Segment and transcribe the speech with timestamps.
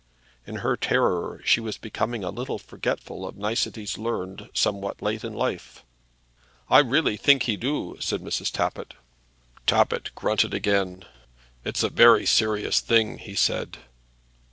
[0.47, 5.35] In her terror she was becoming a little forgetful of niceties learned somewhat late in
[5.35, 5.85] life.
[6.71, 8.51] "I really think he do," said Mrs.
[8.51, 8.95] Tappitt.
[9.67, 11.05] Tappitt grunted again.
[11.63, 13.77] "It's a very serious thing," he said.